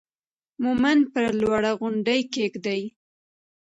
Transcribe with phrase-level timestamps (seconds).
[0.63, 2.81] مومن پر لوړه غونډۍ کېږدئ.